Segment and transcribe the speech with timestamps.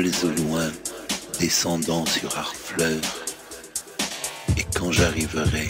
[0.00, 0.66] au loin
[1.38, 3.00] descendant sur Harfleur.
[4.56, 5.68] Et quand j'arriverai,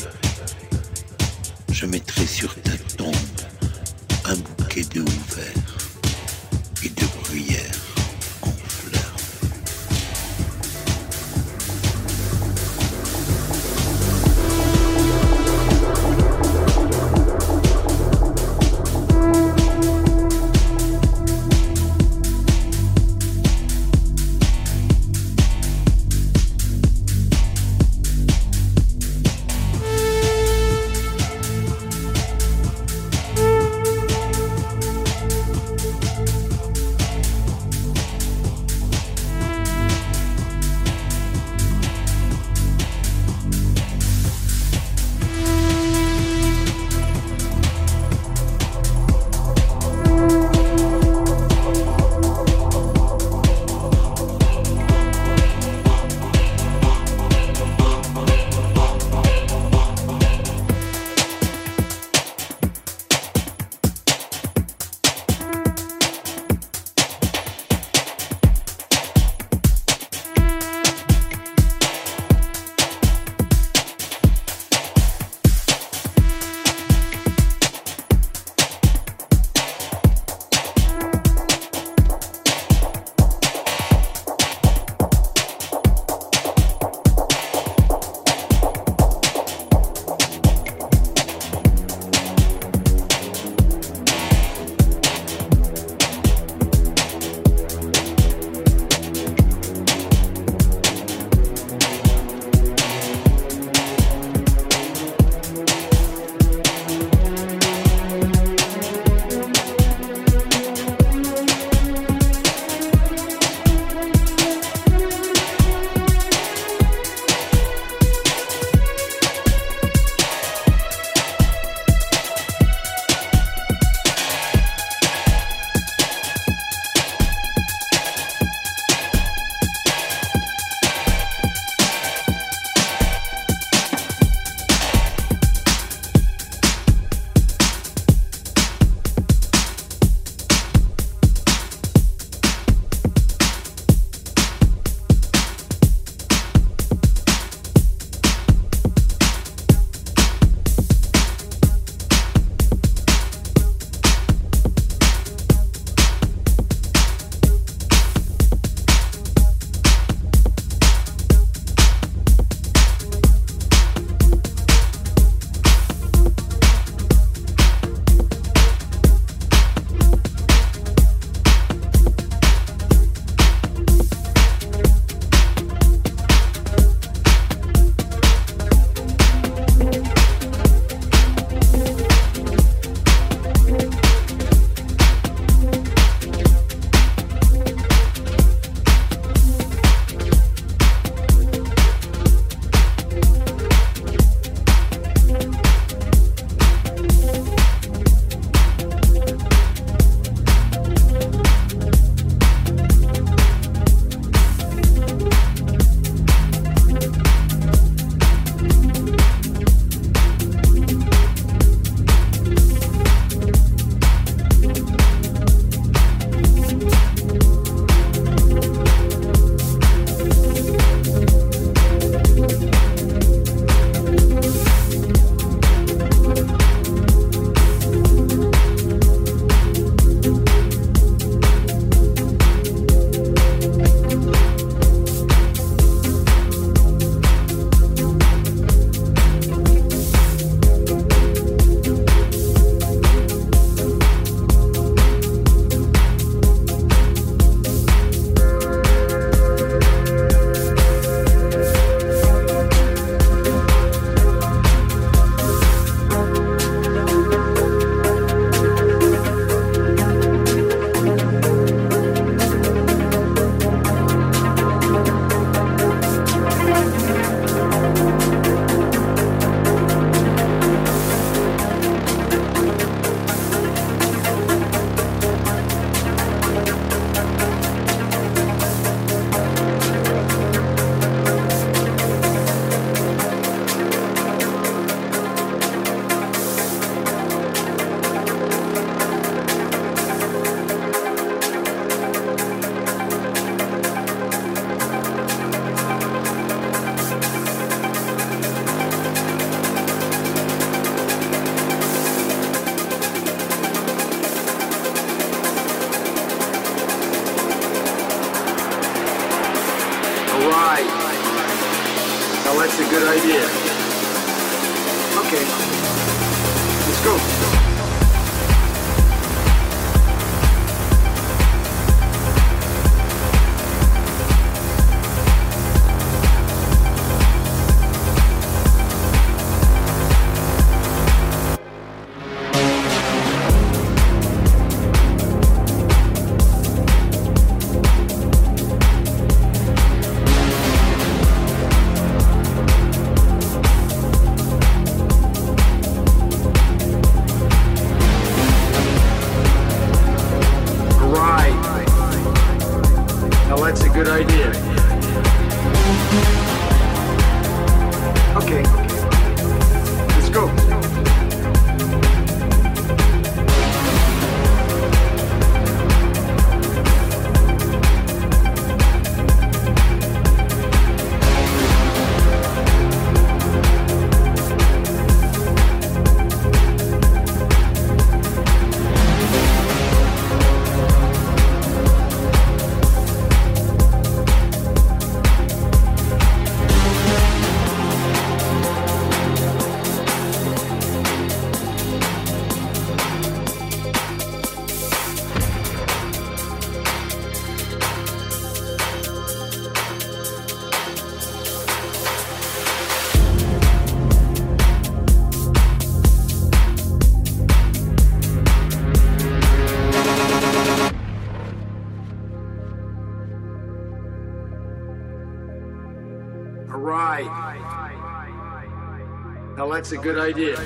[419.80, 420.60] That's a good idea.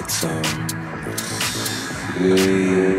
[0.00, 0.68] Get some
[2.14, 2.97] sleep.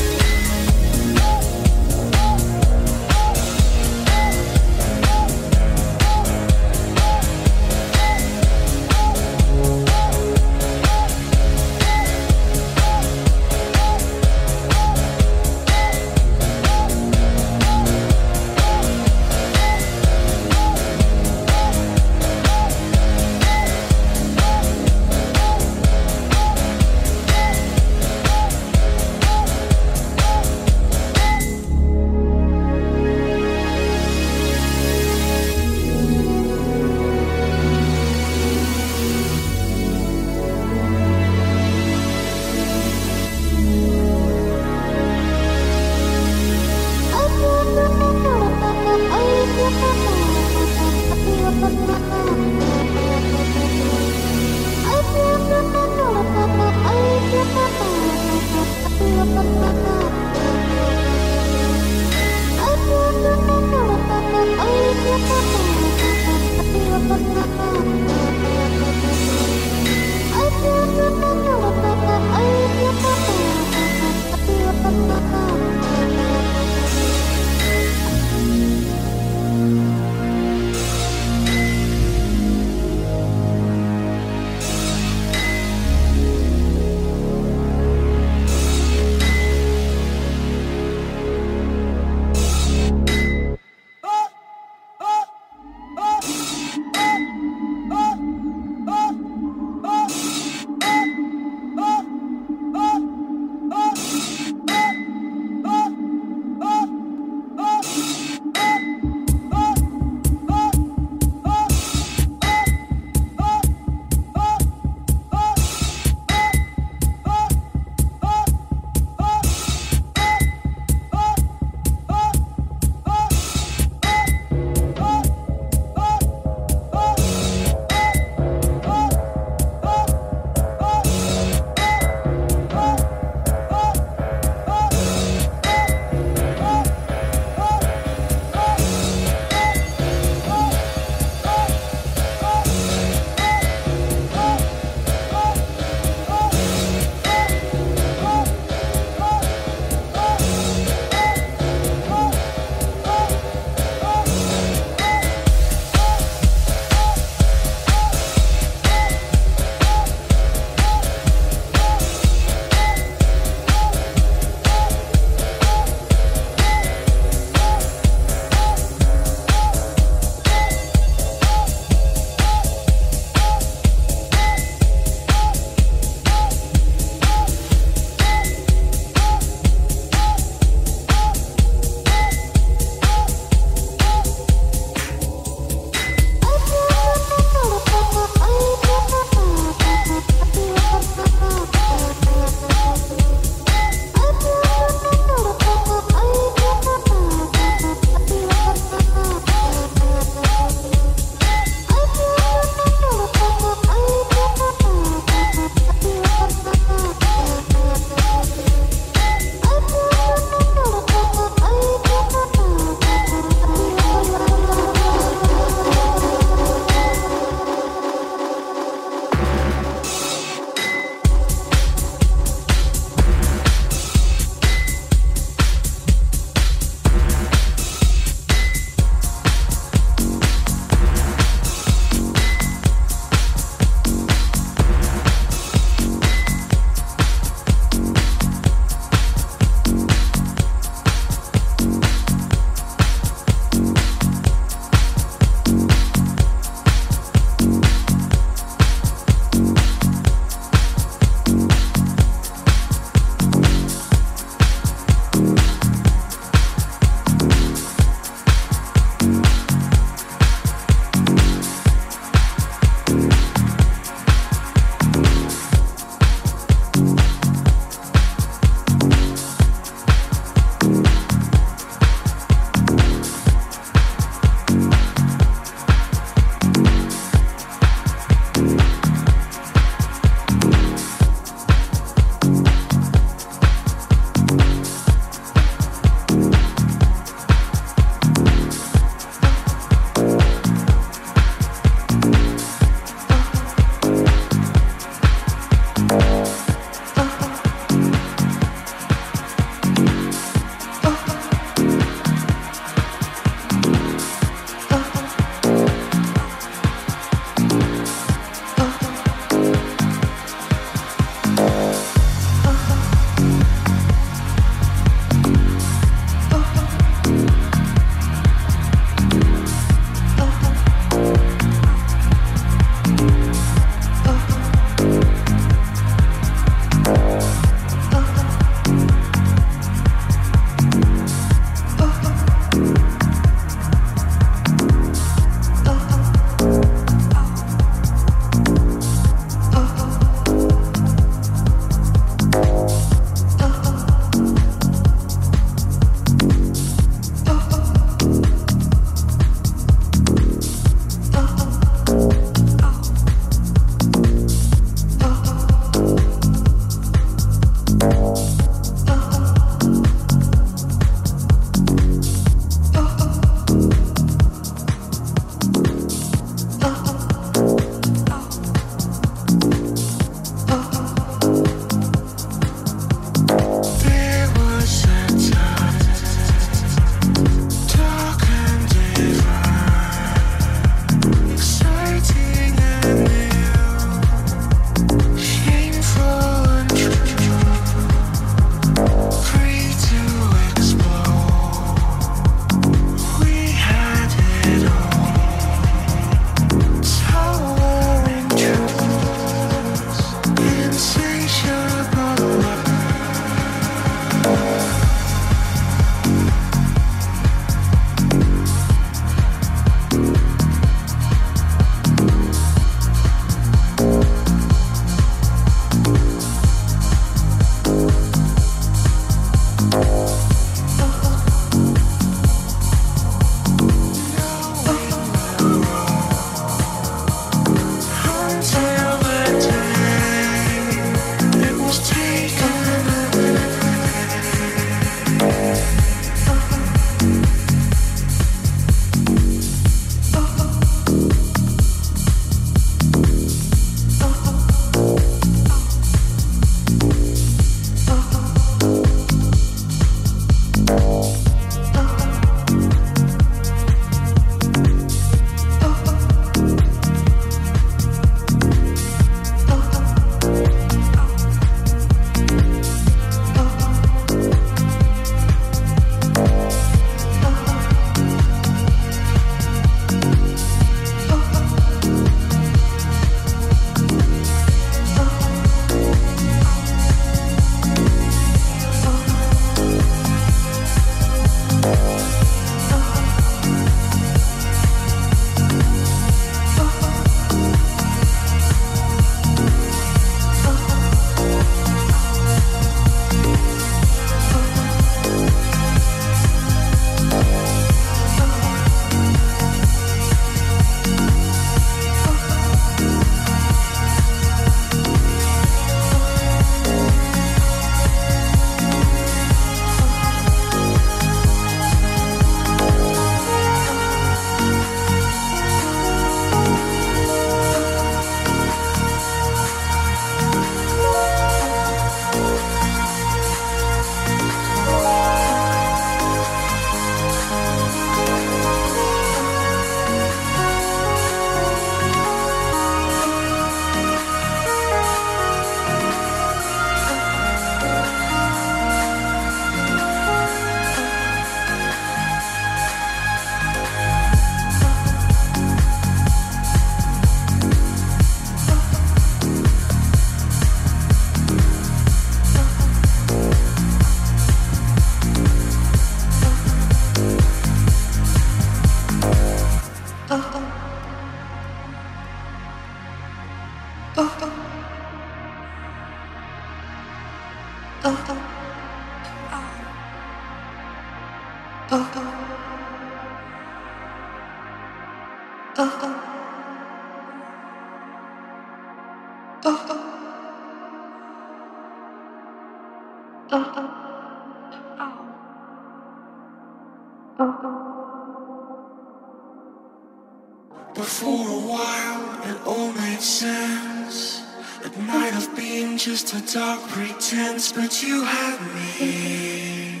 [591.10, 594.42] For a while, it all made sense.
[594.84, 600.00] It might have been just a dark pretense, but you had me.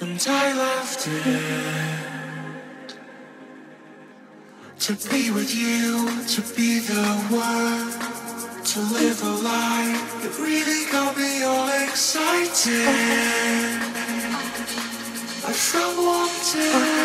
[0.00, 2.28] And I left it.
[4.86, 7.90] To be with you, to be the one,
[8.72, 12.86] to live a life that really got me all excited.
[15.50, 16.97] I felt wanted.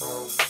[0.00, 0.47] Oh.